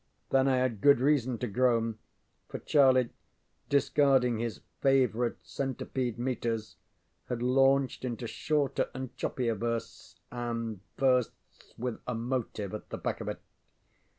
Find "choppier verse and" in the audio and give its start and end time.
9.15-10.79